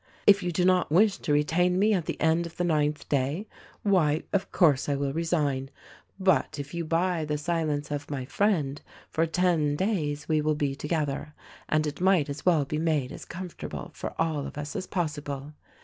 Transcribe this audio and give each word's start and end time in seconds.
If 0.25 0.41
you 0.41 0.51
do 0.51 0.65
not 0.65 0.89
wish 0.91 1.19
to 1.19 1.31
retain 1.31 1.77
me 1.77 1.93
at 1.93 2.05
the 2.07 2.19
end 2.19 2.47
of 2.47 2.57
the 2.57 2.63
ninth 2.63 3.07
day, 3.07 3.47
why, 3.83 4.23
of 4.33 4.51
course, 4.51 4.89
I 4.89 4.95
will 4.95 5.13
resign. 5.13 5.69
But, 6.19 6.57
if 6.57 6.73
you 6.73 6.85
buy 6.85 7.23
the 7.23 7.37
silence 7.37 7.91
of 7.91 8.09
my 8.09 8.25
friend, 8.25 8.81
for 9.11 9.27
ten 9.27 9.75
days 9.75 10.27
we 10.27 10.41
will 10.41 10.55
be 10.55 10.73
together, 10.73 11.35
and 11.69 11.85
it 11.85 12.01
might 12.01 12.29
as 12.29 12.43
well 12.47 12.65
be 12.65 12.79
made 12.79 13.11
as' 13.11 13.25
com 13.25 13.49
fortable 13.49 13.93
for 13.93 14.15
all 14.19 14.47
of 14.47 14.57
us 14.57 14.75
as 14.75 14.87
possible. 14.87 15.53